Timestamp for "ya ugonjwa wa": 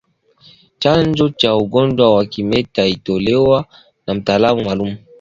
1.41-2.25